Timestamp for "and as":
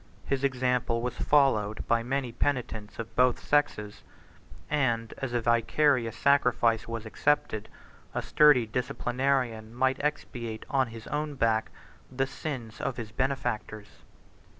4.67-5.31